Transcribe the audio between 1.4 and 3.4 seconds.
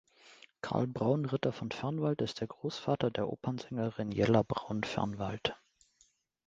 von Fernwald ist der Großvater der